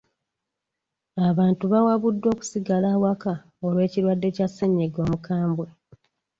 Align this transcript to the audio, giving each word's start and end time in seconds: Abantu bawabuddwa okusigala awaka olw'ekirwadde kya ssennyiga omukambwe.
Abantu 1.29 1.63
bawabuddwa 1.73 2.27
okusigala 2.33 2.87
awaka 2.95 3.33
olw'ekirwadde 3.65 4.27
kya 4.35 4.47
ssennyiga 4.49 4.99
omukambwe. 5.05 5.67